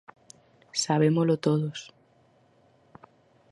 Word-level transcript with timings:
Sabémolo 0.83 1.33
todos. 1.45 1.79